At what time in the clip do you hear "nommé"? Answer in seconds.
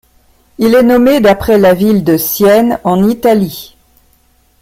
0.81-1.19